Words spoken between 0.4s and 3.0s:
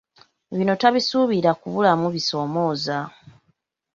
Bino tabisuubira kubulamu bisoomooza.